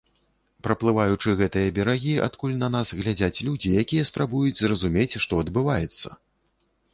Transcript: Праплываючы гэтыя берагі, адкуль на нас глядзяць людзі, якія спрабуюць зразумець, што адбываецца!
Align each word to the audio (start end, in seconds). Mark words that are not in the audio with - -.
Праплываючы 0.67 1.33
гэтыя 1.41 1.73
берагі, 1.75 2.13
адкуль 2.27 2.55
на 2.63 2.69
нас 2.77 2.87
глядзяць 3.01 3.43
людзі, 3.49 3.75
якія 3.83 4.09
спрабуюць 4.13 4.59
зразумець, 4.63 5.15
што 5.27 5.33
адбываецца! 5.47 6.09